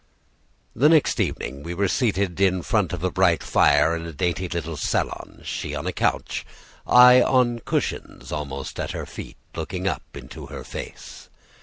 [0.75, 4.49] The next evening we were seated in front of a bright fire in a dainty
[4.49, 6.43] little salon, she on a couch,
[6.87, 11.29] I on cushions almost at her feet, looking up into her face.